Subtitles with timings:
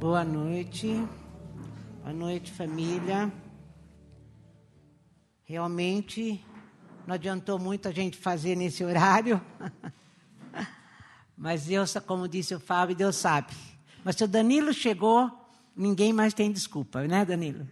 [0.00, 1.06] Boa noite.
[2.02, 3.30] Boa noite, família.
[5.44, 6.42] Realmente
[7.06, 9.38] não adiantou muito a gente fazer nesse horário.
[11.36, 13.52] Mas Deus, como disse o Fábio, Deus sabe.
[14.02, 15.30] Mas se o Danilo chegou,
[15.76, 17.68] ninguém mais tem desculpa, né, Danilo?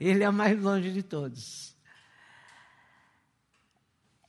[0.00, 1.76] Ele é o mais longe de todos.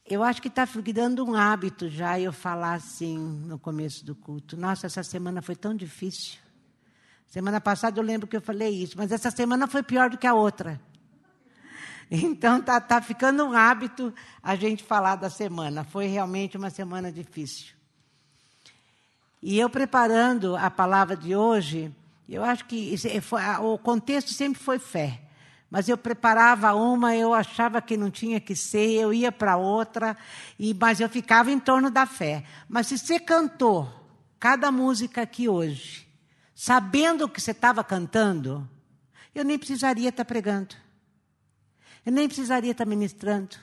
[0.05, 4.55] Eu acho que está dando um hábito já eu falar assim no começo do culto.
[4.55, 6.50] Nossa, essa semana foi tão difícil.
[7.31, 10.27] Semana passada eu lembro que eu falei isso, mas essa semana foi pior do que
[10.27, 10.79] a outra.
[12.13, 14.13] Então está tá ficando um hábito
[14.43, 15.85] a gente falar da semana.
[15.85, 17.73] Foi realmente uma semana difícil.
[19.41, 21.89] E eu preparando a palavra de hoje,
[22.27, 25.21] eu acho que foi, o contexto sempre foi fé.
[25.69, 30.17] Mas eu preparava uma, eu achava que não tinha que ser, eu ia para outra,
[30.59, 32.43] e, mas eu ficava em torno da fé.
[32.67, 33.89] Mas se você cantou
[34.37, 36.10] cada música aqui hoje,
[36.63, 38.69] sabendo o que você estava cantando,
[39.33, 40.75] eu nem precisaria estar pregando.
[42.05, 43.57] Eu nem precisaria estar ministrando.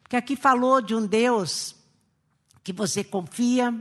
[0.00, 1.74] Porque aqui falou de um Deus
[2.62, 3.74] que você confia,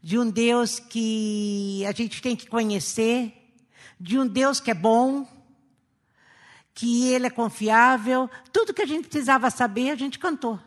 [0.00, 3.34] de um Deus que a gente tem que conhecer,
[3.98, 5.26] de um Deus que é bom,
[6.72, 8.30] que Ele é confiável.
[8.52, 10.60] Tudo que a gente precisava saber, a gente cantou.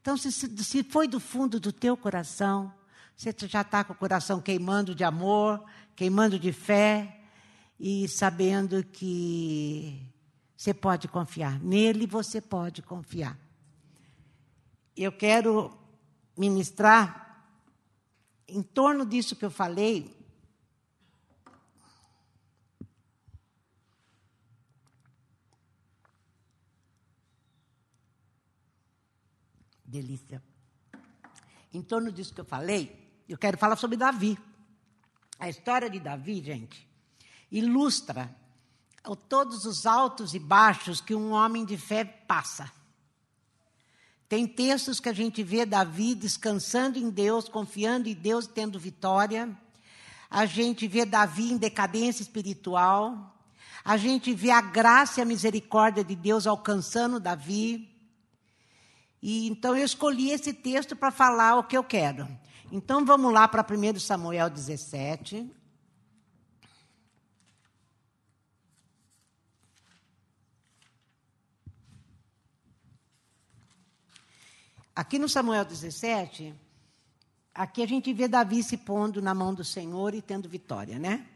[0.00, 2.74] Então, se, se foi do fundo do teu coração,
[3.16, 5.64] você já está com o coração queimando de amor,
[5.94, 7.20] queimando de fé
[7.78, 10.00] e sabendo que
[10.56, 11.60] você pode confiar.
[11.60, 13.38] Nele você pode confiar.
[14.96, 15.76] Eu quero
[16.36, 17.22] ministrar
[18.46, 20.16] em torno disso que eu falei.
[29.84, 30.42] Delícia.
[31.72, 34.38] Em torno disso que eu falei, eu quero falar sobre Davi.
[35.42, 36.88] A história de Davi, gente,
[37.50, 38.32] ilustra
[39.28, 42.70] todos os altos e baixos que um homem de fé passa.
[44.28, 49.50] Tem textos que a gente vê Davi descansando em Deus, confiando em Deus, tendo vitória.
[50.30, 53.36] A gente vê Davi em decadência espiritual.
[53.84, 57.92] A gente vê a graça e a misericórdia de Deus alcançando Davi.
[59.20, 62.28] E então eu escolhi esse texto para falar o que eu quero.
[62.74, 65.46] Então vamos lá para 1 Samuel 17.
[74.96, 76.54] Aqui no Samuel 17,
[77.54, 81.28] aqui a gente vê Davi se pondo na mão do Senhor e tendo vitória, né?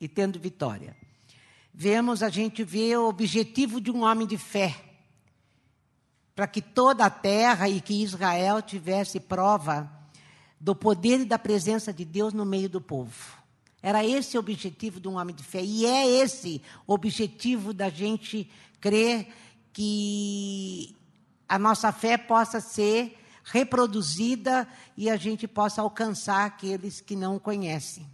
[0.00, 0.96] E tendo vitória.
[1.74, 4.82] Vemos, a gente vê o objetivo de um homem de fé,
[6.34, 9.94] para que toda a terra e que Israel tivesse prova
[10.58, 13.14] do poder e da presença de Deus no meio do povo.
[13.82, 15.62] Era esse o objetivo de um homem de fé.
[15.62, 18.50] E é esse o objetivo da gente
[18.80, 19.28] crer
[19.72, 20.96] que
[21.48, 28.06] a nossa fé possa ser reproduzida e a gente possa alcançar aqueles que não conhecem.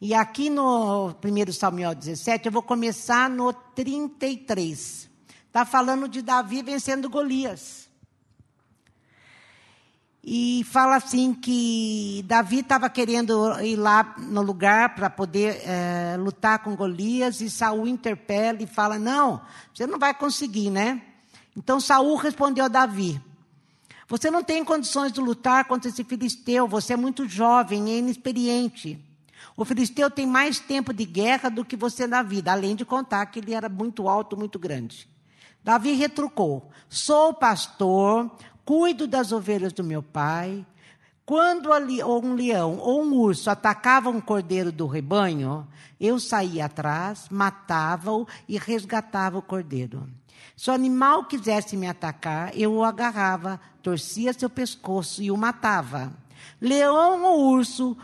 [0.00, 5.10] E aqui no 1 Samuel 17, eu vou começar no 33.
[5.46, 7.89] Está falando de Davi vencendo Golias.
[10.22, 16.58] E fala assim que Davi estava querendo ir lá no lugar para poder é, lutar
[16.58, 19.40] com Golias e Saul interpela e fala: Não,
[19.74, 21.00] você não vai conseguir, né?
[21.56, 23.18] Então Saul respondeu a Davi:
[24.08, 29.02] Você não tem condições de lutar contra esse filisteu, você é muito jovem e inexperiente.
[29.56, 33.24] O filisteu tem mais tempo de guerra do que você na vida, além de contar
[33.26, 35.08] que ele era muito alto, muito grande.
[35.62, 38.30] Davi retrucou: Sou pastor,
[38.64, 40.64] cuido das ovelhas do meu pai.
[41.24, 45.66] Quando um leão ou um urso atacava um cordeiro do rebanho,
[46.00, 50.08] eu saía atrás, matava-o e resgatava o cordeiro.
[50.56, 56.12] Se o animal quisesse me atacar, eu o agarrava, torcia seu pescoço e o matava.
[56.60, 57.96] Leão ou urso,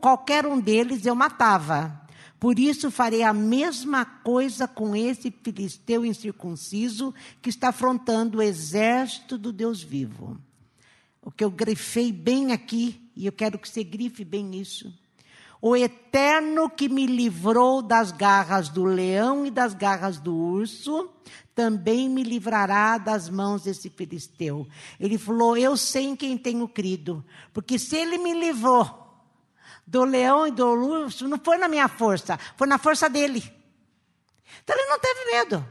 [0.00, 2.05] qualquer um deles eu matava.
[2.38, 9.38] Por isso farei a mesma coisa com esse filisteu incircunciso que está afrontando o exército
[9.38, 10.38] do Deus vivo.
[11.22, 14.92] O que eu grifei bem aqui, e eu quero que você grife bem isso.
[15.60, 21.10] O eterno que me livrou das garras do leão e das garras do urso,
[21.54, 24.68] também me livrará das mãos desse filisteu.
[25.00, 27.24] Ele falou: Eu sei em quem tenho crido,
[27.54, 29.05] porque se ele me livrou
[29.86, 33.42] do leão e do urso, não foi na minha força, foi na força dele.
[34.64, 35.66] Então ele não teve medo.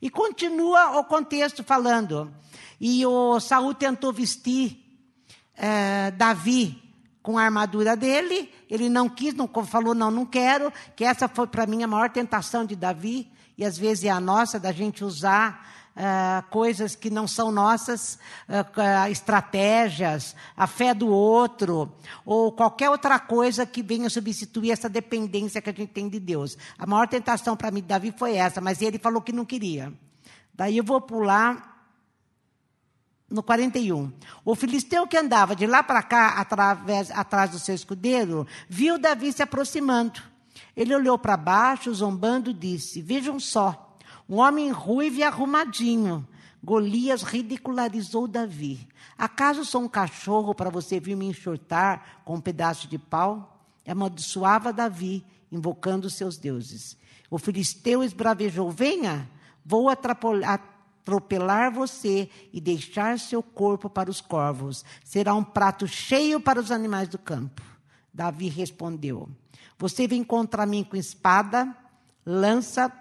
[0.00, 2.32] E continua o contexto falando.
[2.80, 4.78] E o Saul tentou vestir
[5.56, 6.82] eh, Davi
[7.22, 11.46] com a armadura dele, ele não quis, não falou, não, não quero, que essa foi
[11.46, 15.04] para mim a maior tentação de Davi, e às vezes é a nossa, da gente
[15.04, 18.18] usar uh, coisas que não são nossas,
[18.48, 21.92] uh, estratégias, a fé do outro,
[22.24, 26.56] ou qualquer outra coisa que venha substituir essa dependência que a gente tem de Deus.
[26.78, 29.92] A maior tentação para mim de Davi foi essa, mas ele falou que não queria.
[30.54, 31.76] Daí eu vou pular
[33.28, 34.12] no 41.
[34.44, 39.32] O filisteu que andava de lá para cá, através, atrás do seu escudeiro, viu Davi
[39.32, 40.20] se aproximando.
[40.78, 43.96] Ele olhou para baixo, zombando, disse: Vejam só,
[44.28, 46.24] um homem ruivo e arrumadinho.
[46.62, 48.86] Golias ridicularizou Davi.
[49.18, 53.60] Acaso sou um cachorro para você vir me enxotar com um pedaço de pau?
[53.84, 56.96] Amaldiçoava Davi, invocando seus deuses.
[57.28, 59.28] O filisteu esbravejou: Venha,
[59.64, 64.84] vou atropelar você e deixar seu corpo para os corvos.
[65.02, 67.62] Será um prato cheio para os animais do campo.
[68.14, 69.28] Davi respondeu:
[69.78, 71.74] Você vem contra mim com espada,
[72.26, 72.92] lança,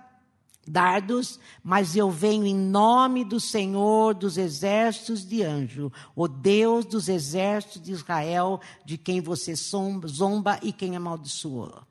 [0.68, 7.08] dardos, mas eu venho em nome do Senhor dos exércitos de anjo, o Deus dos
[7.10, 11.82] exércitos de Israel, de quem você zomba e quem amaldiçoou.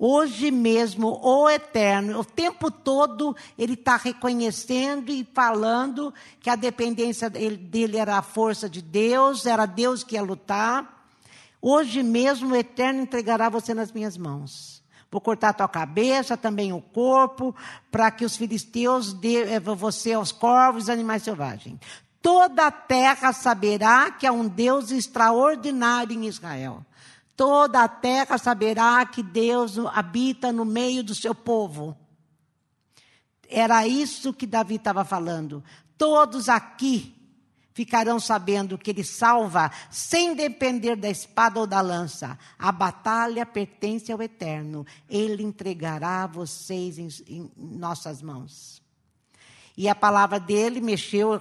[0.00, 7.28] Hoje mesmo, o Eterno, o tempo todo, ele está reconhecendo e falando que a dependência
[7.28, 10.97] dele era a força de Deus, era Deus que ia lutar.
[11.60, 14.82] Hoje mesmo, o Eterno entregará você nas minhas mãos.
[15.10, 17.54] Vou cortar a tua cabeça, também o corpo,
[17.90, 21.80] para que os filisteus dê eh, você aos corvos e animais selvagens.
[22.20, 26.84] Toda a terra saberá que há um Deus extraordinário em Israel.
[27.34, 31.96] Toda a terra saberá que Deus habita no meio do seu povo.
[33.48, 35.64] Era isso que Davi estava falando.
[35.96, 37.17] Todos aqui
[37.78, 42.36] ficarão sabendo que ele salva sem depender da espada ou da lança.
[42.58, 44.84] A batalha pertence ao Eterno.
[45.08, 48.82] Ele entregará vocês em, em nossas mãos.
[49.76, 51.40] E a palavra dele mexeu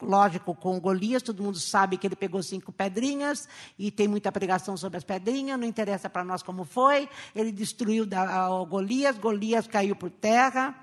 [0.00, 3.46] lógico, com Golias, todo mundo sabe que ele pegou cinco pedrinhas
[3.78, 7.10] e tem muita pregação sobre as pedrinhas, não interessa para nós como foi.
[7.36, 10.74] Ele destruiu da, Golias, Golias caiu por terra.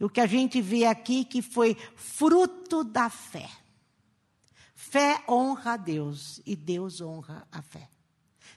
[0.00, 3.50] O que a gente vê aqui que foi fruto da fé.
[4.90, 7.88] Fé honra a Deus e Deus honra a fé.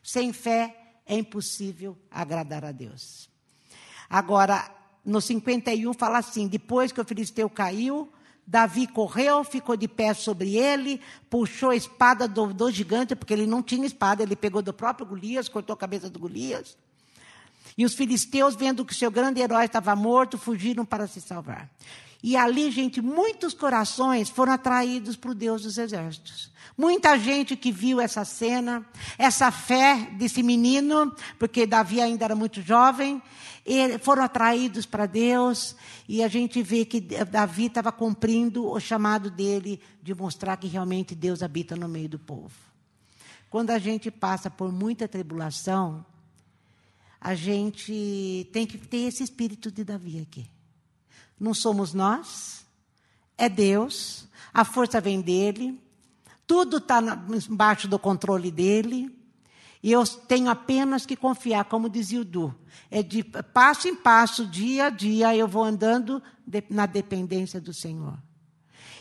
[0.04, 0.76] Sem fé
[1.06, 3.30] é impossível agradar a Deus.
[4.10, 4.70] Agora,
[5.04, 8.12] no 51 fala assim: depois que o filisteu caiu,
[8.46, 13.48] Davi correu, ficou de pé sobre ele, puxou a espada do, do, gigante, porque ele
[13.48, 16.78] não tinha espada, ele pegou do próprio Golias, cortou a cabeça do Golias.
[17.78, 21.70] E os filisteus, vendo que seu grande herói estava morto, fugiram para se salvar.
[22.22, 26.52] E ali, gente, muitos corações foram atraídos para o Deus dos exércitos.
[26.78, 28.86] Muita gente que viu essa cena,
[29.18, 33.22] essa fé desse menino, porque Davi ainda era muito jovem,
[34.02, 35.76] foram atraídos para Deus,
[36.08, 41.16] e a gente vê que Davi estava cumprindo o chamado dele de mostrar que realmente
[41.16, 42.54] Deus habita no meio do povo.
[43.50, 46.06] Quando a gente passa por muita tribulação,
[47.20, 50.48] a gente tem que ter esse espírito de Davi aqui.
[51.40, 52.66] Não somos nós,
[53.38, 55.80] é Deus, a força vem dele,
[56.48, 57.00] tudo está
[57.50, 59.16] embaixo do controle dele,
[59.84, 62.56] e eu tenho apenas que confiar, como dizia o Du,
[62.90, 67.74] é de passo em passo, dia a dia, eu vou andando de, na dependência do
[67.74, 68.18] Senhor.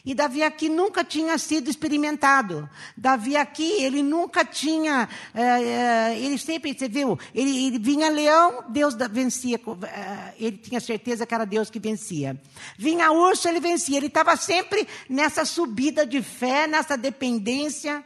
[0.06, 2.70] E Davi aqui nunca tinha sido experimentado.
[2.96, 8.64] Davi aqui, ele nunca tinha, é, é, ele sempre, você viu, ele, ele, vinha leão,
[8.68, 12.40] Deus vencia, é, ele tinha certeza que era Deus que vencia.
[12.78, 13.96] Vinha urso, ele vencia.
[13.96, 18.04] Ele estava sempre nessa subida de fé, nessa dependência.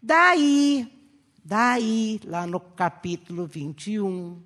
[0.00, 0.86] Daí,
[1.44, 4.40] daí, lá no capítulo 21,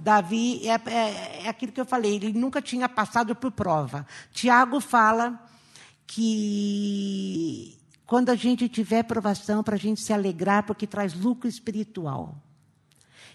[0.00, 4.06] Davi, é, é, é, aquilo que eu falei, ele nunca tinha passado por prova.
[4.32, 5.38] Tiago fala
[6.06, 12.42] que quando a gente tiver provação, para a gente se alegrar, porque traz lucro espiritual.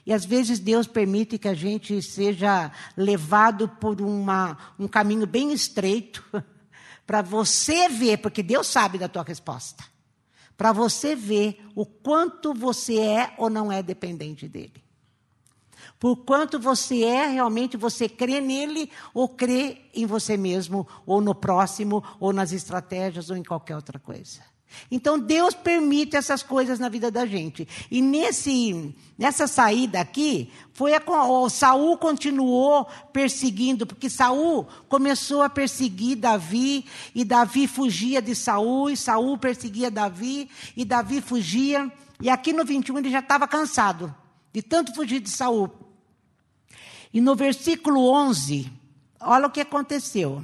[0.05, 5.53] E às vezes Deus permite que a gente seja levado por uma, um caminho bem
[5.53, 6.23] estreito,
[7.05, 9.83] para você ver, porque Deus sabe da tua resposta,
[10.57, 14.84] para você ver o quanto você é ou não é dependente dele.
[15.99, 21.33] Por quanto você é realmente, você crê nele ou crê em você mesmo, ou no
[21.33, 24.41] próximo, ou nas estratégias, ou em qualquer outra coisa.
[24.89, 27.67] Então Deus permite essas coisas na vida da gente.
[27.89, 35.49] E nesse, nessa saída aqui, foi a, o Saul continuou perseguindo, porque Saul começou a
[35.49, 41.91] perseguir Davi, e Davi fugia de Saul, e Saul perseguia Davi, e Davi fugia.
[42.21, 44.13] E aqui no 21 ele já estava cansado
[44.53, 45.84] de tanto fugir de Saul.
[47.15, 48.69] E no versículo 11,
[49.21, 50.43] olha o que aconteceu.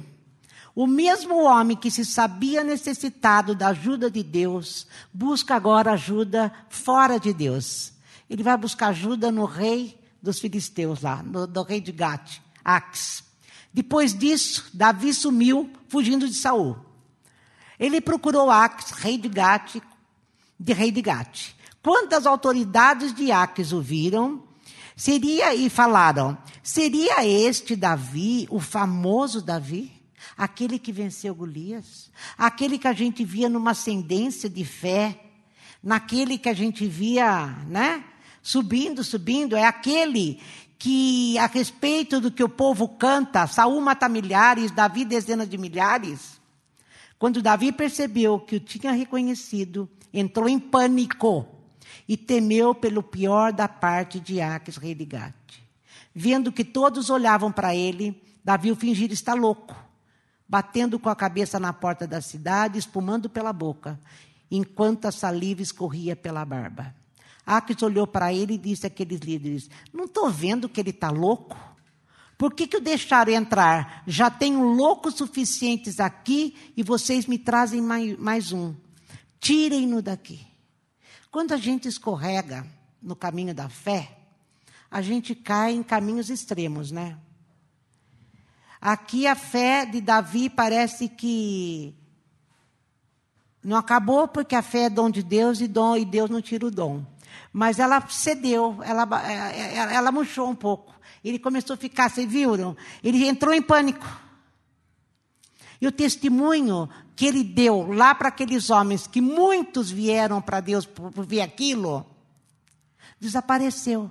[0.74, 7.20] O mesmo homem que se sabia necessitado da ajuda de Deus, busca agora ajuda fora
[7.20, 7.92] de Deus.
[8.28, 13.22] Ele vai buscar ajuda no rei dos filisteus lá, no, do rei de Gate, Ax.
[13.70, 16.78] Depois disso, Davi sumiu, fugindo de Saul.
[17.78, 19.76] Ele procurou Ax, rei de Gate,
[20.58, 21.50] de rei de Gate.
[21.82, 24.50] Quando as autoridades de Ax o viram,
[25.02, 30.00] seria e falaram: seria este Davi, o famoso Davi?
[30.36, 35.20] aquele que venceu Golias, aquele que a gente via numa ascendência de fé,
[35.82, 38.04] naquele que a gente via, né?
[38.42, 40.40] Subindo, subindo, é aquele
[40.78, 46.40] que, a respeito do que o povo canta, Saul mata milhares, Davi dezenas de milhares.
[47.18, 51.46] Quando Davi percebeu que o tinha reconhecido, entrou em pânico
[52.08, 55.62] e temeu pelo pior da parte de Aques, rei de Gate.
[56.14, 59.74] Vendo que todos olhavam para ele, Davi o fingir estar louco
[60.52, 63.98] batendo com a cabeça na porta da cidade, espumando pela boca,
[64.50, 66.94] enquanto a saliva escorria pela barba.
[67.46, 71.56] Aques olhou para ele e disse àqueles líderes: Não estou vendo que ele está louco?
[72.36, 74.02] Por que, que o deixaram entrar?
[74.06, 78.74] Já tenho loucos suficientes aqui e vocês me trazem mais, mais um.
[79.40, 80.46] Tirem-no daqui.
[81.32, 82.66] Quando a gente escorrega
[83.02, 84.18] no caminho da fé,
[84.90, 87.16] a gente cai em caminhos extremos, né?
[88.78, 91.94] Aqui a fé de Davi parece que
[93.64, 96.66] não acabou porque a fé é dom de Deus e, dom, e Deus não tira
[96.66, 97.02] o dom.
[97.50, 100.94] Mas ela cedeu, ela, ela, é, é, ela murchou um pouco.
[101.24, 102.76] Ele começou a ficar, vocês viram?
[103.02, 104.06] Ele entrou em pânico.
[105.82, 110.86] E o testemunho que ele deu lá para aqueles homens, que muitos vieram para Deus
[110.86, 112.06] por, por ver aquilo,
[113.18, 114.08] desapareceu.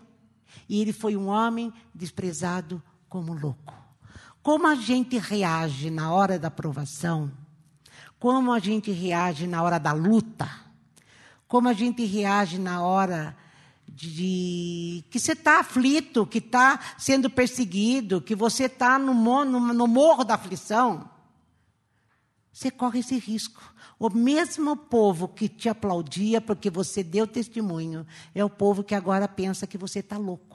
[0.67, 3.73] E ele foi um homem desprezado como louco.
[4.43, 7.31] Como a gente reage na hora da provação,
[8.19, 10.51] como a gente reage na hora da luta,
[11.47, 13.33] como a gente reage na hora
[13.87, 19.13] de que você está aflito, que está sendo perseguido, que você está no,
[19.45, 21.09] no, no morro da aflição,
[22.51, 23.61] você corre esse risco.
[23.97, 29.27] O mesmo povo que te aplaudia porque você deu testemunho é o povo que agora
[29.27, 30.51] pensa que você está louco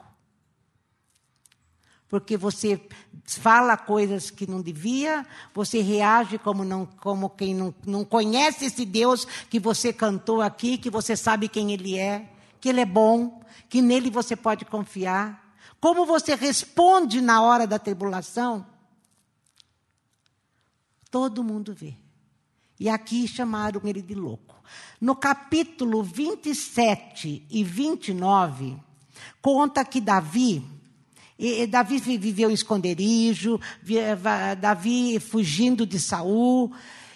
[2.09, 2.81] porque você
[3.25, 8.85] fala coisas que não devia, você reage como, não, como quem não, não conhece esse
[8.85, 12.29] Deus que você cantou aqui, que você sabe quem Ele é,
[12.61, 15.53] que Ele é bom, que nele você pode confiar.
[15.81, 18.65] Como você responde na hora da tribulação,
[21.17, 21.95] todo mundo vê.
[22.79, 24.55] E aqui chamaram ele de louco.
[25.01, 28.77] No capítulo 27 e 29,
[29.41, 30.63] conta que Davi
[31.69, 33.59] Davi viveu em esconderijo,
[34.59, 36.71] Davi fugindo de Saul,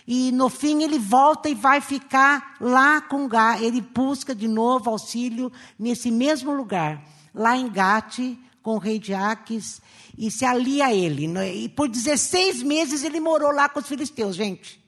[0.07, 3.61] e no fim ele volta e vai ficar lá com Gá.
[3.61, 7.03] Ele busca de novo auxílio nesse mesmo lugar,
[7.35, 9.81] lá em Gate, com o rei de Aques,
[10.17, 11.27] e se alia a ele.
[11.53, 14.79] E por 16 meses ele morou lá com os filisteus, gente.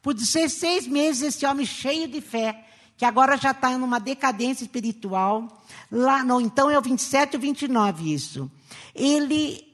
[0.00, 2.66] Por 16 meses esse homem cheio de fé,
[2.96, 7.40] que agora já está numa decadência espiritual, Lá, não, então é o 27 e o
[7.40, 8.50] 29 isso.
[8.92, 9.64] Ele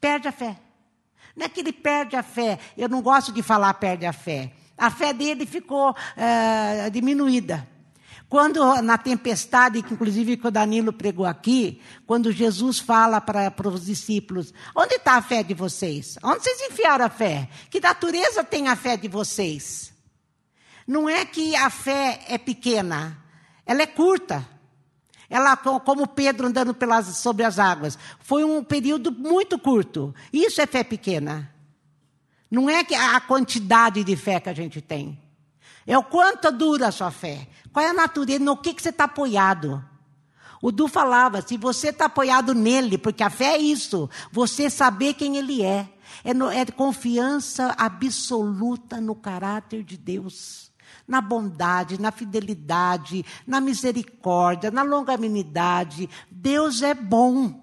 [0.00, 0.56] perde a fé.
[1.34, 4.52] Não é que ele perde a fé, eu não gosto de falar perde a fé.
[4.76, 7.68] A fé dele ficou é, diminuída.
[8.32, 13.84] Quando na tempestade, que inclusive que o Danilo pregou aqui, quando Jesus fala para os
[13.84, 16.16] discípulos: onde está a fé de vocês?
[16.24, 17.50] Onde vocês enfiaram a fé?
[17.68, 19.92] Que natureza tem a fé de vocês?
[20.86, 23.22] Não é que a fé é pequena,
[23.66, 24.48] ela é curta.
[25.28, 27.98] Ela, como Pedro andando pelas, sobre as águas.
[28.18, 30.14] Foi um período muito curto.
[30.32, 31.52] Isso é fé pequena.
[32.50, 35.21] Não é a quantidade de fé que a gente tem.
[35.86, 37.48] É o quanto dura a sua fé.
[37.72, 39.82] Qual é a natureza, no que, que você está apoiado.
[40.60, 45.14] O Du falava, se você está apoiado nele, porque a fé é isso, você saber
[45.14, 45.88] quem ele é.
[46.22, 50.70] É, no, é confiança absoluta no caráter de Deus
[51.06, 56.08] na bondade, na fidelidade, na misericórdia, na longanimidade.
[56.30, 57.61] Deus é bom.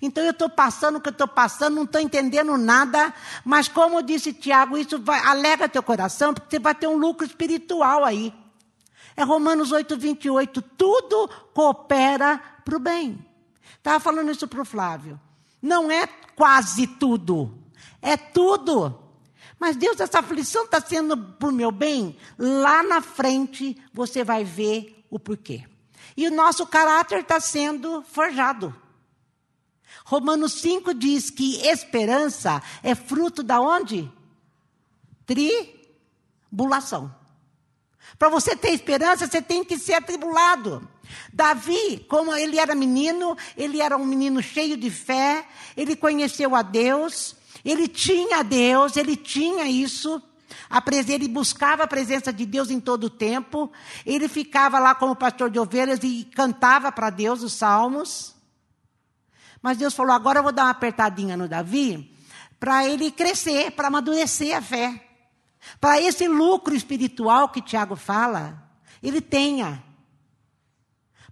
[0.00, 3.12] Então eu estou passando o que eu estou passando, não estou entendendo nada,
[3.44, 7.26] mas como disse Tiago, isso vai, alega teu coração, porque você vai ter um lucro
[7.26, 8.32] espiritual aí.
[9.16, 10.60] É Romanos 8, 28.
[10.60, 13.24] Tudo coopera para o bem.
[13.78, 15.18] Estava falando isso para o Flávio.
[15.62, 17.56] Não é quase tudo,
[18.02, 19.06] é tudo.
[19.58, 22.16] Mas Deus, essa aflição está sendo por meu bem.
[22.38, 25.64] Lá na frente você vai ver o porquê.
[26.16, 28.74] E o nosso caráter está sendo forjado.
[30.08, 34.08] Romanos 5 diz que esperança é fruto da onde?
[35.26, 37.12] Tribulação.
[38.16, 40.88] Para você ter esperança, você tem que ser atribulado.
[41.32, 45.44] Davi, como ele era menino, ele era um menino cheio de fé,
[45.76, 47.34] ele conheceu a Deus,
[47.64, 50.22] ele tinha Deus, ele tinha isso.
[51.08, 53.72] Ele buscava a presença de Deus em todo o tempo.
[54.06, 58.35] Ele ficava lá como pastor de ovelhas e cantava para Deus os salmos.
[59.66, 62.16] Mas Deus falou: agora eu vou dar uma apertadinha no Davi,
[62.56, 65.04] para ele crescer, para amadurecer a fé.
[65.80, 68.70] Para esse lucro espiritual que Tiago fala,
[69.02, 69.82] ele tenha.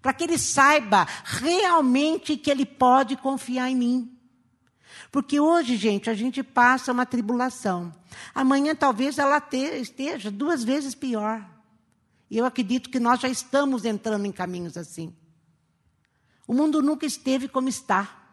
[0.03, 4.19] Para que ele saiba realmente que ele pode confiar em mim.
[5.13, 7.95] Porque hoje, gente, a gente passa uma tribulação.
[8.35, 9.41] Amanhã talvez ela
[9.81, 11.49] esteja duas vezes pior.
[12.29, 15.15] E eu acredito que nós já estamos entrando em caminhos assim.
[16.49, 18.24] O mundo nunca esteve como está.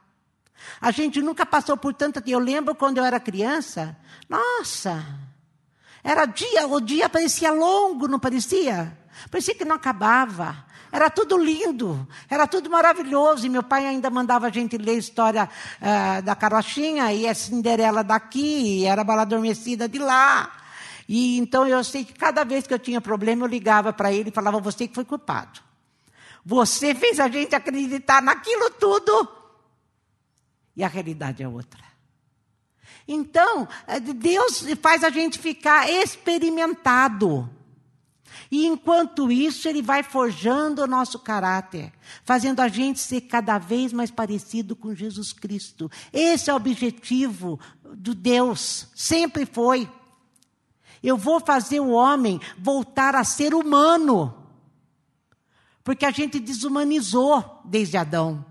[0.80, 2.24] A gente nunca passou por tanta.
[2.26, 3.96] Eu lembro quando eu era criança,
[4.28, 5.06] nossa,
[6.04, 8.98] era dia, o dia parecia longo, não parecia?
[9.30, 10.66] Parecia que não acabava.
[10.92, 13.46] Era tudo lindo, era tudo maravilhoso.
[13.46, 15.50] E meu pai ainda mandava a gente ler a história
[15.80, 20.52] uh, da carochinha, e a Cinderela daqui, e era a bala adormecida de lá.
[21.08, 24.30] E então eu sei que cada vez que eu tinha problema, eu ligava para ele
[24.30, 25.62] e falava: Você que foi culpado.
[26.44, 29.41] Você fez a gente acreditar naquilo tudo
[30.76, 31.84] e a realidade é outra.
[33.08, 37.50] Então, eh, Deus faz a gente ficar experimentado.
[38.52, 43.94] E enquanto isso, Ele vai forjando o nosso caráter, fazendo a gente ser cada vez
[43.94, 45.90] mais parecido com Jesus Cristo.
[46.12, 47.60] Esse é o objetivo
[47.94, 49.90] do Deus, sempre foi.
[51.02, 54.34] Eu vou fazer o homem voltar a ser humano,
[55.84, 58.51] porque a gente desumanizou desde Adão.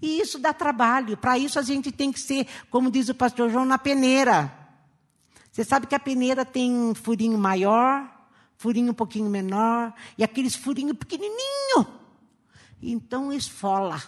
[0.00, 1.16] E isso dá trabalho.
[1.16, 4.52] Para isso a gente tem que ser, como diz o pastor João, na peneira.
[5.50, 8.06] Você sabe que a peneira tem um furinho maior,
[8.56, 11.86] furinho um pouquinho menor, e aqueles furinhos pequenininho.
[12.82, 14.02] Então esfola.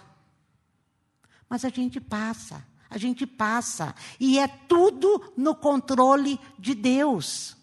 [1.48, 3.94] Mas a gente passa, a gente passa.
[4.20, 7.57] E é tudo no controle de Deus.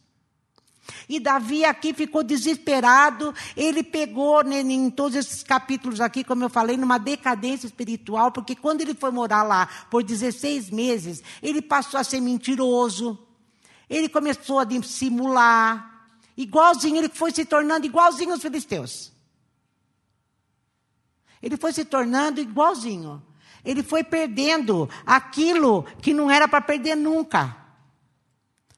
[1.07, 6.49] E Davi aqui ficou desesperado, ele pegou né, em todos esses capítulos aqui, como eu
[6.49, 11.99] falei, numa decadência espiritual, porque quando ele foi morar lá por 16 meses, ele passou
[11.99, 13.17] a ser mentiroso,
[13.89, 19.11] ele começou a dissimular, igualzinho, ele foi se tornando igualzinho aos filisteus.
[21.41, 23.21] Ele foi se tornando igualzinho.
[23.63, 27.64] Ele foi perdendo aquilo que não era para perder nunca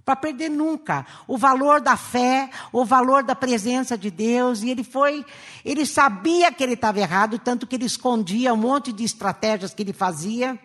[0.07, 4.63] para perder nunca o valor da fé, o valor da presença de Deus.
[4.63, 5.25] E ele foi,
[5.65, 9.83] ele sabia que ele estava errado, tanto que ele escondia um monte de estratégias que
[9.83, 10.57] ele fazia,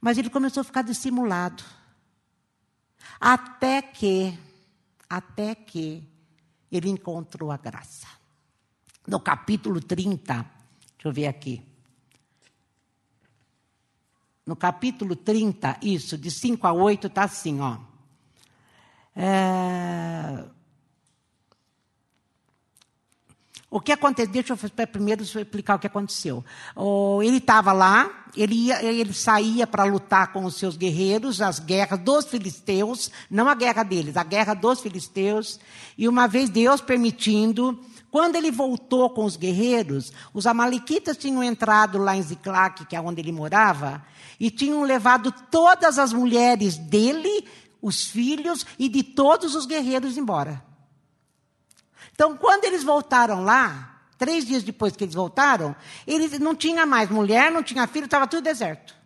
[0.00, 1.62] mas ele começou a ficar dissimulado.
[3.20, 4.36] Até que,
[5.08, 6.02] até que
[6.72, 8.08] ele encontrou a graça.
[9.06, 10.48] No capítulo 30, deixa
[11.04, 11.62] eu ver aqui.
[14.44, 17.94] No capítulo 30, isso, de 5 a 8, está assim, ó.
[19.16, 20.44] É...
[23.68, 24.32] O que aconteceu?
[24.32, 26.44] Deixa eu primeiro explicar o que aconteceu.
[27.22, 31.98] ele estava lá, ele, ia, ele saía para lutar com os seus guerreiros, as guerras
[31.98, 35.58] dos filisteus, não a guerra deles, a guerra dos filisteus.
[35.98, 37.78] E uma vez Deus permitindo,
[38.10, 43.00] quando ele voltou com os guerreiros, os amalequitas tinham entrado lá em Ziclac, que é
[43.00, 44.02] onde ele morava,
[44.38, 47.44] e tinham levado todas as mulheres dele
[47.86, 50.60] os filhos e de todos os guerreiros embora.
[52.12, 57.08] Então, quando eles voltaram lá, três dias depois que eles voltaram, eles não tinha mais
[57.08, 58.96] mulher, não tinha filho, estava tudo deserto.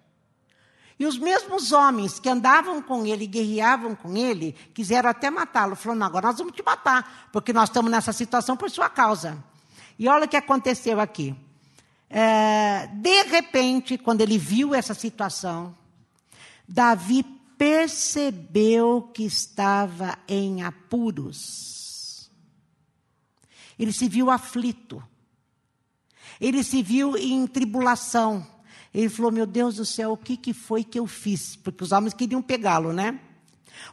[0.99, 5.77] E os mesmos homens que andavam com ele, guerreavam com ele, quiseram até matá-lo.
[5.77, 9.43] Falaram, agora nós vamos te matar, porque nós estamos nessa situação por sua causa.
[9.99, 11.37] E olha o que aconteceu aqui.
[12.09, 15.75] É, de repente, quando ele viu essa situação,
[16.66, 22.31] Davi percebeu que estava em apuros.
[23.79, 25.03] Ele se viu aflito.
[26.40, 28.46] Ele se viu em tribulação.
[28.94, 31.55] Ele falou: Meu Deus do céu, o que, que foi que eu fiz?
[31.55, 33.20] Porque os homens queriam pegá-lo, né?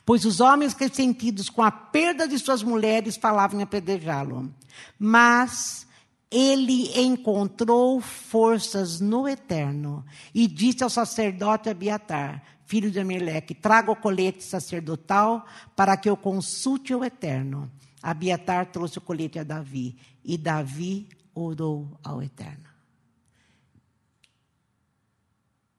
[0.05, 4.49] Pois os homens ressentidos com a perda de suas mulheres falavam em apedrejá-lo.
[4.97, 5.85] Mas
[6.31, 13.95] ele encontrou forças no eterno e disse ao sacerdote Abiatar, filho de Ameleque: Traga o
[13.95, 15.43] colete sacerdotal
[15.75, 17.71] para que eu consulte o eterno.
[18.03, 22.67] Abiatar trouxe o colete a Davi e Davi orou ao eterno.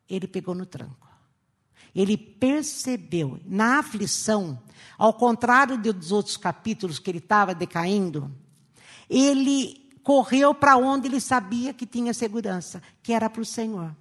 [0.08, 1.06] ele pegou no tranco.
[1.94, 4.60] Ele percebeu, na aflição,
[4.96, 8.30] ao contrário dos outros capítulos que ele estava decaindo,
[9.08, 13.94] ele correu para onde ele sabia que tinha segurança, que era para o Senhor.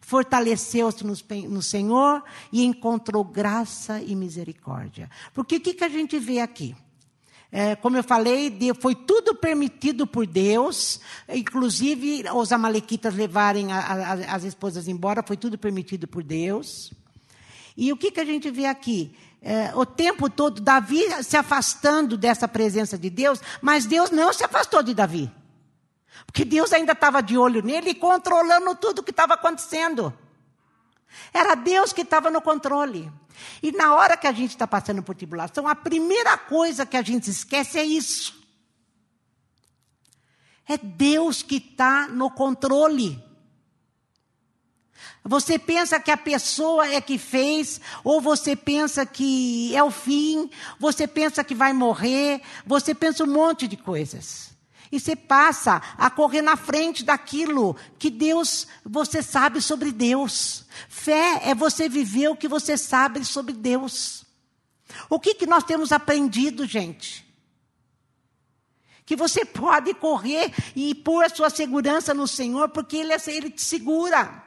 [0.00, 5.10] Fortaleceu-se no, Senhor e encontrou graça e misericórdia.
[5.32, 6.74] Porque o que, que a gente vê aqui?
[7.52, 14.12] É, como eu falei, foi tudo permitido por Deus, inclusive os amalequitas levarem a, a,
[14.34, 16.92] as esposas embora, foi tudo permitido por Deus.
[17.76, 19.12] E o que, que a gente vê aqui?
[19.42, 24.44] É, o tempo todo, Davi se afastando dessa presença de Deus, mas Deus não se
[24.44, 25.30] afastou de Davi.
[26.26, 30.12] Porque Deus ainda estava de olho nele e controlando tudo o que estava acontecendo.
[31.32, 33.10] Era Deus que estava no controle.
[33.62, 37.02] E na hora que a gente está passando por tribulação, a primeira coisa que a
[37.02, 38.38] gente esquece é isso.
[40.68, 43.22] É Deus que está no controle.
[45.24, 50.50] Você pensa que a pessoa é que fez, ou você pensa que é o fim,
[50.78, 54.50] você pensa que vai morrer, você pensa um monte de coisas.
[54.92, 60.64] E você passa a correr na frente daquilo que Deus, você sabe sobre Deus.
[60.88, 64.24] Fé é você viver o que você sabe sobre Deus.
[65.08, 67.24] O que, que nós temos aprendido, gente?
[69.06, 73.50] Que você pode correr e pôr a sua segurança no Senhor, porque Ele, é, Ele
[73.50, 74.42] te segura.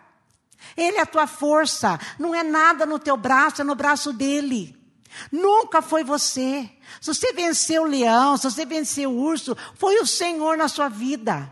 [0.76, 1.98] Ele é a tua força.
[2.20, 4.83] Não é nada no teu braço, é no braço dele.
[5.32, 6.70] Nunca foi você.
[7.02, 10.90] Se você venceu o leão, se você venceu o urso, foi o Senhor na sua
[10.90, 11.50] vida.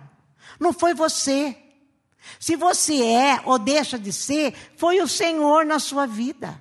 [0.59, 1.57] Não foi você.
[2.39, 6.59] Se você é ou deixa de ser, foi o Senhor na sua vida.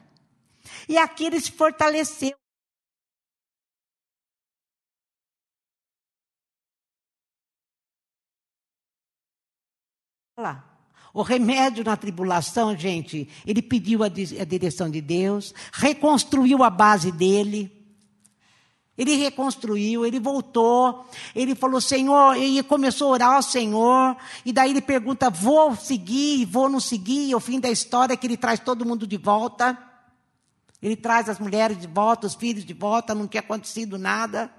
[0.88, 2.36] E aqui ele se fortaleceu.
[10.36, 10.69] Lá.
[11.12, 17.70] O remédio na tribulação, gente, ele pediu a, direção de Deus, reconstruiu a base dele.
[18.96, 24.70] Ele reconstruiu, ele voltou, ele falou, Senhor, e começou a orar ao Senhor, e daí
[24.70, 28.36] ele pergunta, vou seguir, vou não seguir, e o fim da história é que ele
[28.36, 29.78] traz todo mundo de volta.
[30.82, 34.50] Ele traz as mulheres de volta, os filhos de volta, não tinha acontecido nada.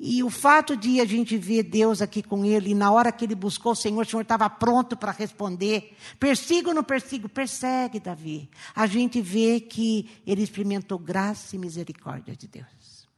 [0.00, 3.24] E o fato de a gente ver Deus aqui com ele, e na hora que
[3.24, 5.96] ele buscou o Senhor, o Senhor estava pronto para responder.
[6.20, 7.28] Persigo ou não persigo?
[7.28, 8.48] Persegue, Davi.
[8.76, 13.08] A gente vê que ele experimentou graça e misericórdia de Deus.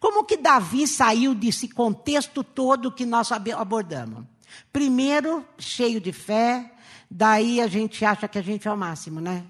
[0.00, 4.24] Como que Davi saiu desse contexto todo que nós abordamos?
[4.72, 6.72] Primeiro, cheio de fé,
[7.08, 9.44] daí a gente acha que a gente é o máximo, né?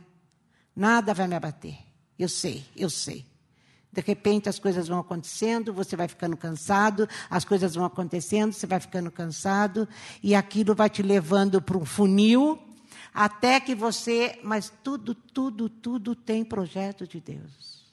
[0.75, 1.79] Nada vai me abater.
[2.19, 3.25] Eu sei, eu sei.
[3.97, 8.67] De repente as coisas vão acontecendo, você vai ficando cansado, as coisas vão acontecendo, você
[8.67, 9.89] vai ficando cansado,
[10.23, 12.59] e aquilo vai te levando para um funil,
[13.15, 14.39] até que você.
[14.45, 17.87] Mas tudo, tudo, tudo tem projeto de Deus.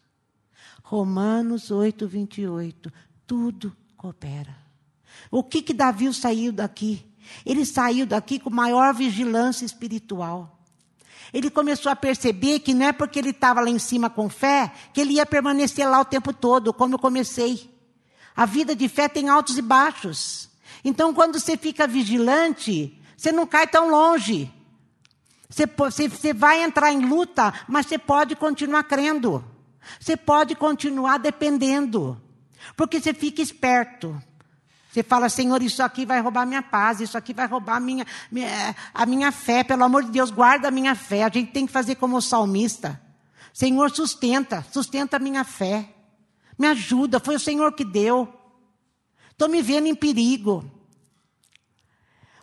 [0.83, 2.91] Romanos 8, 28.
[3.25, 4.57] Tudo coopera.
[5.31, 7.09] O que que Davi saiu daqui?
[7.45, 10.52] Ele saiu daqui com maior vigilância espiritual
[11.33, 14.71] ele começou a perceber que não é porque ele estava lá em cima com fé
[14.93, 17.71] que ele ia permanecer lá o tempo todo, como eu comecei.
[18.35, 20.49] A vida de fé tem altos e baixos.
[20.85, 24.51] Então, quando você fica vigilante, você não cai tão longe.
[25.49, 29.43] Você, você, você vai entrar em luta, mas você pode continuar crendo.
[29.99, 32.21] Você pode continuar dependendo.
[32.75, 34.21] Porque você fica esperto.
[34.93, 38.05] Você fala, Senhor, isso aqui vai roubar minha paz, isso aqui vai roubar a minha,
[38.93, 41.23] a minha fé, pelo amor de Deus, guarda a minha fé.
[41.23, 43.01] A gente tem que fazer como o salmista.
[43.51, 45.89] Senhor, sustenta, sustenta a minha fé.
[46.59, 48.31] Me ajuda, foi o Senhor que deu.
[49.31, 50.63] Estou me vendo em perigo.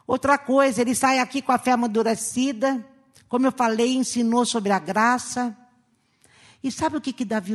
[0.05, 2.85] Outra coisa, ele sai aqui com a fé amadurecida,
[3.29, 5.57] como eu falei, ensinou sobre a graça.
[6.65, 7.55] E sabe o que, que Davi,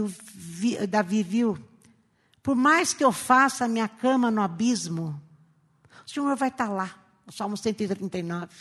[0.87, 1.57] Davi viu?
[2.45, 5.19] Por mais que eu faça a minha cama no abismo,
[6.05, 6.93] o Senhor vai estar lá.
[7.25, 8.53] O Salmo 139.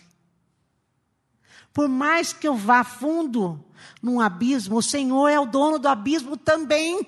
[1.71, 3.63] Por mais que eu vá fundo
[4.01, 7.07] num abismo, o Senhor é o dono do abismo também.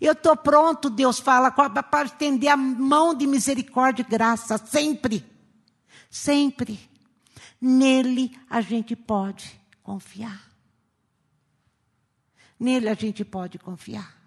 [0.00, 5.22] Eu estou pronto, Deus fala, para estender a mão de misericórdia e graça, sempre.
[6.08, 6.80] Sempre.
[7.60, 10.50] Nele a gente pode confiar.
[12.58, 14.17] Nele a gente pode confiar.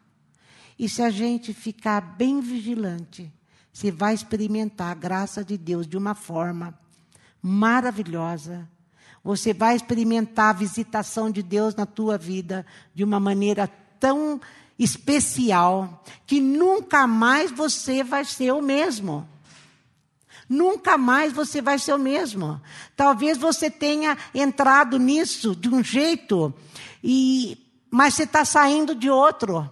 [0.82, 3.32] E se a gente ficar bem vigilante,
[3.72, 6.76] você vai experimentar a graça de Deus de uma forma
[7.40, 8.68] maravilhosa.
[9.24, 12.66] Você vai experimentar a visitação de Deus na tua vida
[12.96, 13.68] de uma maneira
[14.00, 14.42] tão
[14.80, 19.30] especial que nunca mais você vai ser o mesmo.
[20.50, 22.60] Nunca mais você vai ser o mesmo.
[22.96, 26.52] Talvez você tenha entrado nisso de um jeito
[27.04, 29.70] e mas você está saindo de outro.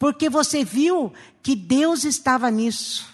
[0.00, 3.06] Porque você viu que Deus estava nisso.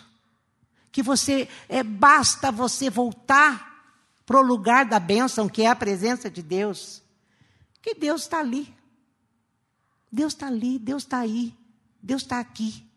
[0.93, 6.31] Que você é, basta você voltar para o lugar da bênção, que é a presença
[6.31, 7.03] de Deus.
[7.83, 8.73] Que Deus está ali.
[10.13, 11.53] Deus está ali, Deus está aí,
[12.01, 12.89] Deus está aqui.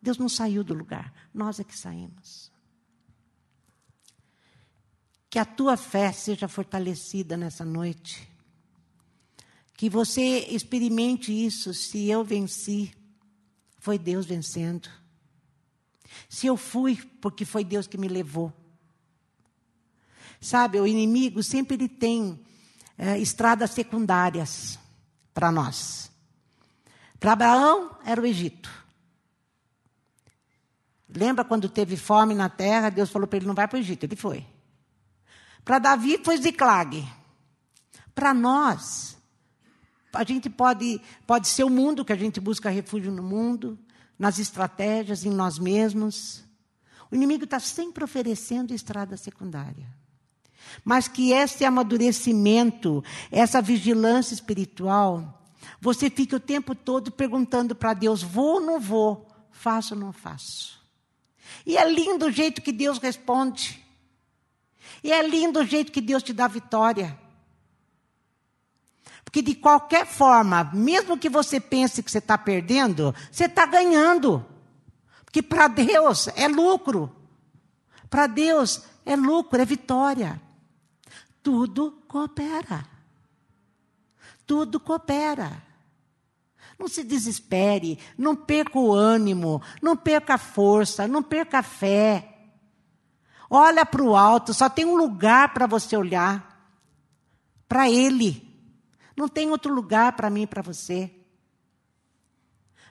[0.00, 2.50] Deus não saiu do lugar, nós é que saímos.
[5.28, 8.31] Que a tua fé seja fortalecida nessa noite.
[9.82, 11.74] Que você experimente isso.
[11.74, 12.94] Se eu venci,
[13.80, 14.88] foi Deus vencendo.
[16.28, 18.52] Se eu fui, porque foi Deus que me levou.
[20.40, 22.40] Sabe, o inimigo sempre ele tem
[22.96, 24.78] é, estradas secundárias
[25.34, 26.12] para nós.
[27.18, 28.70] Para Abraão era o Egito.
[31.08, 34.04] Lembra quando teve fome na terra, Deus falou para ele não vai para o Egito,
[34.04, 34.46] ele foi.
[35.64, 37.04] Para Davi foi Ziclag.
[38.14, 39.20] Para nós,
[40.12, 43.78] a gente pode, pode ser o mundo que a gente busca refúgio no mundo,
[44.18, 46.44] nas estratégias, em nós mesmos.
[47.10, 49.86] O inimigo está sempre oferecendo estrada secundária.
[50.84, 55.42] Mas que esse amadurecimento, essa vigilância espiritual,
[55.80, 59.28] você fique o tempo todo perguntando para Deus: vou ou não vou?
[59.50, 60.80] Faço ou não faço?
[61.66, 63.82] E é lindo o jeito que Deus responde.
[65.02, 67.18] E é lindo o jeito que Deus te dá vitória.
[69.32, 74.44] Porque de qualquer forma, mesmo que você pense que você está perdendo, você está ganhando.
[75.24, 77.10] Porque para Deus é lucro.
[78.08, 80.40] Para Deus é lucro, é vitória
[81.42, 82.86] tudo coopera.
[84.46, 85.62] Tudo coopera.
[86.78, 92.28] Não se desespere, não perca o ânimo, não perca a força, não perca a fé.
[93.48, 96.48] Olha para o alto, só tem um lugar para você olhar.
[97.68, 98.51] Para Ele.
[99.16, 101.10] Não tem outro lugar para mim e para você.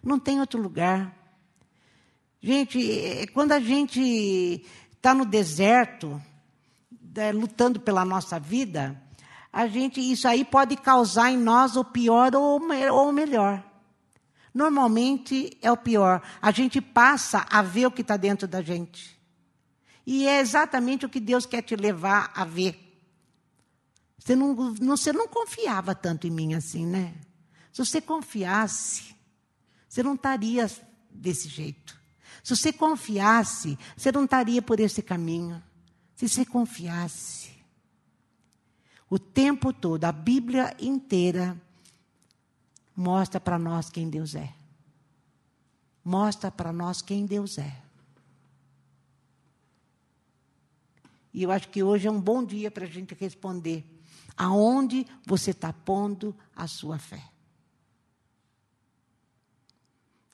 [0.04, 1.16] Não tem outro lugar.
[2.42, 6.22] Gente, quando a gente está no deserto,
[7.34, 9.00] lutando pela nossa vida,
[9.54, 13.64] a gente isso aí pode causar em nós o pior ou o melhor.
[14.54, 16.22] Normalmente é o pior.
[16.42, 19.20] A gente passa a ver o que está dentro da gente.
[20.06, 22.91] E é exatamente o que Deus quer te levar a ver.
[24.24, 27.16] Você não, você não confiava tanto em mim assim, né?
[27.74, 29.16] Se você confiasse,
[29.90, 30.70] você não estaria
[31.10, 32.00] desse jeito.
[32.44, 35.62] Se você confiasse, você não estaria por esse caminho
[36.22, 37.50] se você confiasse
[39.10, 41.60] o tempo todo, a Bíblia inteira
[42.96, 44.54] mostra para nós quem Deus é.
[46.06, 47.76] Mostra para nós quem Deus é.
[51.34, 53.84] E eu acho que hoje é um bom dia para a gente responder
[54.42, 57.24] aonde você está pondo a sua fé.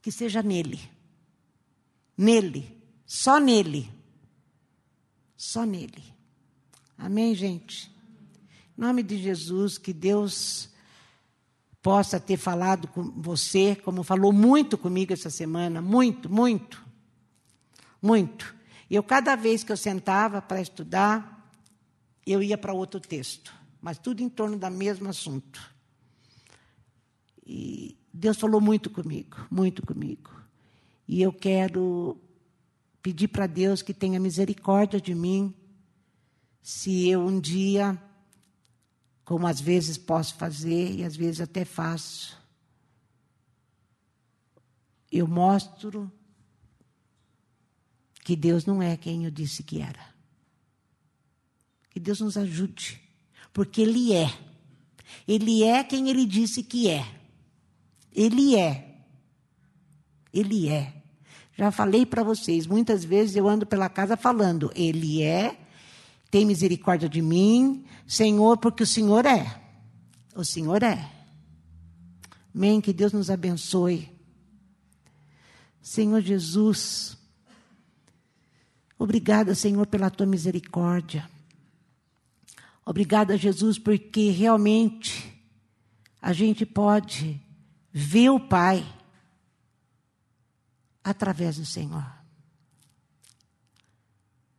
[0.01, 0.79] Que seja nele.
[2.17, 2.81] Nele.
[3.05, 3.91] Só nele.
[5.35, 6.01] Só nele.
[6.97, 7.91] Amém, gente?
[8.77, 10.69] Em nome de Jesus, que Deus
[11.81, 16.81] possa ter falado com você, como falou muito comigo essa semana, muito, muito,
[18.01, 18.55] muito.
[18.89, 21.51] Eu, cada vez que eu sentava para estudar,
[22.25, 25.75] eu ia para outro texto, mas tudo em torno do mesmo assunto.
[27.45, 30.31] E Deus falou muito comigo, muito comigo.
[31.07, 32.19] E eu quero
[33.01, 35.53] pedir para Deus que tenha misericórdia de mim,
[36.61, 37.97] se eu um dia,
[39.23, 42.37] como às vezes posso fazer e às vezes até faço,
[45.09, 46.11] eu mostro
[48.25, 50.13] que Deus não é quem eu disse que era.
[51.89, 53.01] Que Deus nos ajude,
[53.57, 54.31] porque Ele é.
[55.27, 57.03] Ele é quem Ele disse que é.
[58.13, 59.01] Ele é.
[60.31, 60.93] Ele é.
[61.57, 65.59] Já falei para vocês, muitas vezes eu ando pela casa falando: Ele é,
[66.29, 69.59] tem misericórdia de mim, Senhor, porque o Senhor é.
[70.35, 71.11] O Senhor é.
[72.53, 72.79] Amém.
[72.79, 74.07] Que Deus nos abençoe.
[75.81, 77.17] Senhor Jesus,
[78.99, 81.27] Obrigada, Senhor, pela tua misericórdia.
[82.89, 85.37] Obrigada, Jesus, porque realmente
[86.21, 87.37] a gente pode
[87.91, 88.81] ver o Pai
[91.03, 92.09] através do Senhor.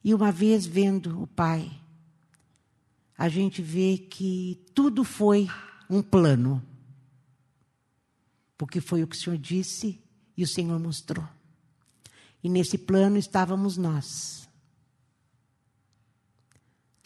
[0.04, 1.72] E uma vez vendo o Pai,
[3.16, 5.48] a gente vê que tudo foi
[5.88, 6.62] um plano.
[8.58, 10.04] Porque foi o que o Senhor disse
[10.36, 11.26] e o Senhor mostrou.
[12.44, 14.47] E nesse plano estávamos nós.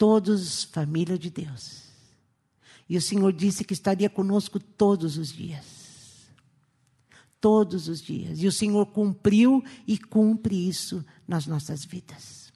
[0.03, 1.83] Todos família de Deus.
[2.89, 6.27] E o Senhor disse que estaria conosco todos os dias.
[7.39, 8.43] Todos os dias.
[8.43, 12.51] E o Senhor cumpriu e cumpre isso nas nossas vidas.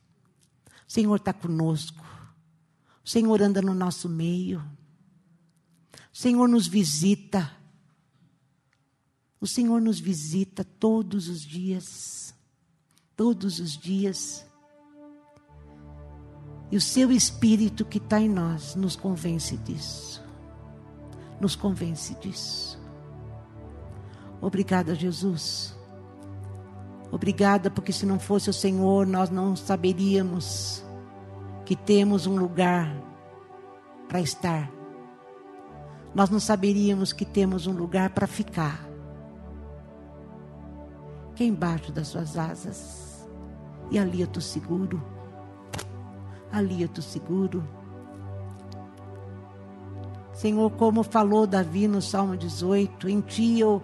[0.86, 2.06] O Senhor está conosco.
[3.02, 4.60] O Senhor anda no nosso meio.
[6.14, 7.50] O Senhor nos visita.
[9.40, 12.28] O Senhor nos visita todos os dias
[13.18, 14.46] todos os dias.
[16.70, 20.24] E o seu Espírito que está em nós nos convence disso.
[21.40, 22.80] Nos convence disso.
[24.42, 25.76] Obrigada, Jesus.
[27.12, 30.84] Obrigada, porque se não fosse o Senhor, nós não saberíamos
[31.66, 32.94] que temos um lugar
[34.08, 34.72] para estar.
[36.14, 38.88] Nós não saberíamos que temos um lugar para ficar.
[41.36, 43.08] Que é embaixo das suas asas
[43.90, 45.17] e ali eu estou seguro.
[46.52, 47.68] Ali eu estou seguro.
[50.34, 53.82] Senhor, como falou Davi no Salmo 18, em ti eu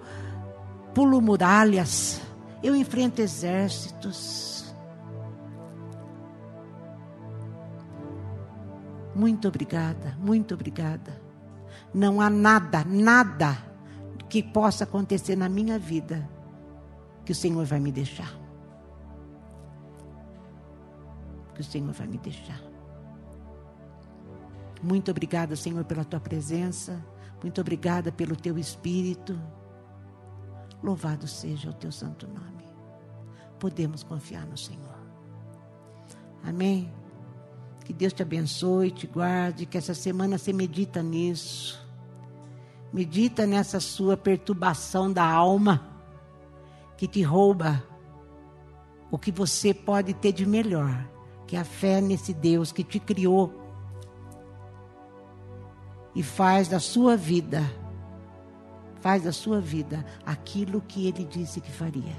[0.94, 2.22] pulo muralhas,
[2.62, 4.74] eu enfrento exércitos.
[9.16, 11.22] Muito obrigada, muito obrigada.
[11.94, 13.58] Não há nada, nada
[14.30, 16.28] que possa acontecer na minha vida
[17.26, 18.43] que o Senhor vai me deixar.
[21.54, 22.62] Que o Senhor vai me deixar.
[24.82, 27.04] Muito obrigada, Senhor, pela tua presença.
[27.42, 29.40] Muito obrigada pelo teu espírito.
[30.82, 32.68] Louvado seja o teu santo nome.
[33.58, 34.98] Podemos confiar no Senhor.
[36.44, 36.92] Amém.
[37.86, 41.82] Que Deus te abençoe, te guarde, que essa semana você medita nisso.
[42.92, 45.90] Medita nessa sua perturbação da alma
[46.98, 47.84] que te rouba
[49.10, 51.08] o que você pode ter de melhor
[51.54, 53.54] que a fé nesse Deus que te criou
[56.16, 57.62] e faz da sua vida,
[59.02, 62.16] faz da sua vida aquilo que ele disse que faria.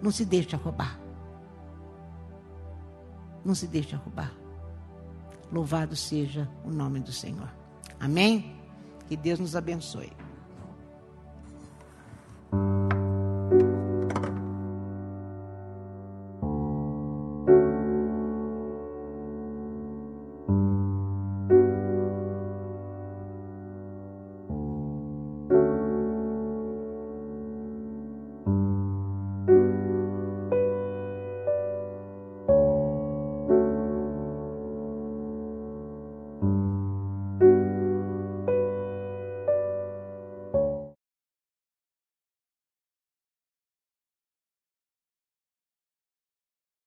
[0.00, 0.96] Não se deixe roubar.
[3.44, 4.32] Não se deixe roubar.
[5.50, 7.52] Louvado seja o nome do Senhor.
[7.98, 8.54] Amém?
[9.08, 10.12] Que Deus nos abençoe.